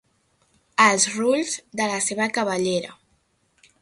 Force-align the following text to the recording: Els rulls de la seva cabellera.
Els 0.85 1.05
rulls 1.17 1.51
de 1.81 1.91
la 1.93 1.99
seva 2.09 2.29
cabellera. 2.39 2.95